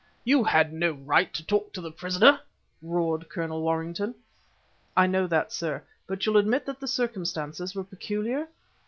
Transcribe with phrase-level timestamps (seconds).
[0.23, 2.39] "You had no right to talk to the prisoner!"
[2.81, 4.15] roared Colonel Warrington.
[4.97, 8.47] "I know that, sir, but you'll admit that the circumstances were peculiar.